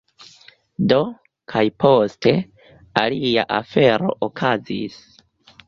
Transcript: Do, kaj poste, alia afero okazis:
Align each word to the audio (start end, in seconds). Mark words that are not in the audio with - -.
Do, 0.93 1.01
kaj 1.53 1.61
poste, 1.83 2.33
alia 3.03 3.47
afero 3.61 4.19
okazis: 4.31 5.01